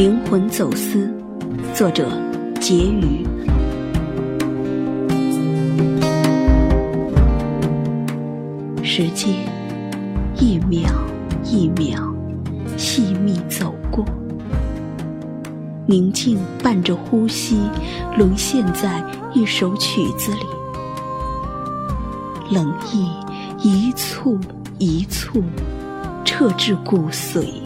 [0.00, 1.12] 灵魂走私，
[1.74, 2.08] 作者
[2.54, 3.22] 婕妤。
[8.82, 9.34] 时间
[10.36, 10.90] 一秒
[11.44, 12.02] 一秒
[12.78, 14.02] 细密走过，
[15.84, 17.58] 宁静伴着呼吸，
[18.16, 19.04] 沦陷在
[19.34, 20.46] 一首曲子里。
[22.50, 23.06] 冷意
[23.62, 24.38] 一簇
[24.78, 25.42] 一簇，
[26.24, 27.59] 彻至骨髓。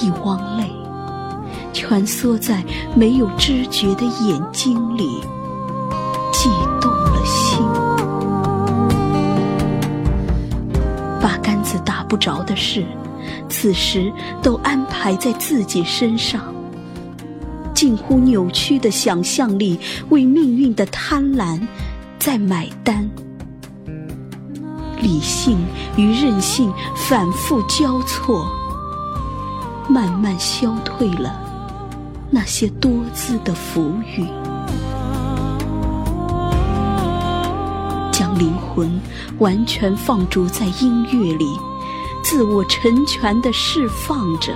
[0.00, 0.70] 一汪泪，
[1.72, 5.20] 蜷缩在没有知觉的眼睛里，
[6.32, 7.58] 悸动了心。
[11.20, 12.84] 八竿子打不着的事，
[13.48, 14.12] 此时
[14.42, 16.42] 都安排在自己身上。
[17.74, 19.78] 近乎扭曲的想象力，
[20.10, 21.60] 为命运的贪婪。
[22.18, 23.06] 在买单，
[25.02, 25.58] 理性
[25.94, 28.48] 与任性反复交错，
[29.88, 31.34] 慢慢消退了
[32.30, 34.26] 那些多姿的浮云，
[38.10, 39.00] 将灵魂
[39.38, 41.46] 完全放逐在音乐里，
[42.22, 44.54] 自我成全的释放着，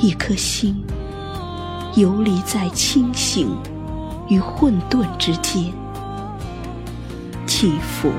[0.00, 0.84] 一颗心
[1.94, 3.48] 游离在清醒。
[4.28, 5.72] 与混沌之间，
[7.46, 8.10] 起伏、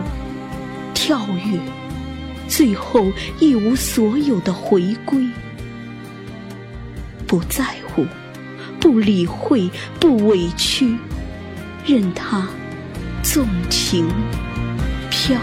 [0.94, 1.60] 跳跃，
[2.48, 5.28] 最后一无所有的回归。
[7.26, 8.06] 不在乎，
[8.80, 10.98] 不理会，不委屈，
[11.86, 12.48] 任他
[13.22, 14.08] 纵情
[15.10, 15.36] 飘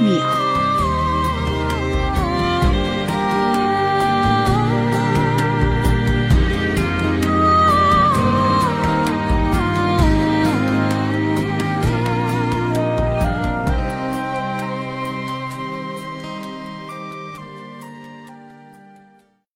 [0.00, 0.41] 渺。